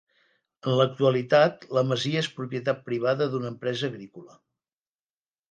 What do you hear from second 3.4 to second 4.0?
empresa